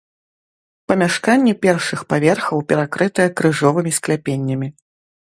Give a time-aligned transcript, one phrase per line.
[0.91, 4.67] Памяшканні першых паверхаў перакрытыя крыжовымі скляпеннямі.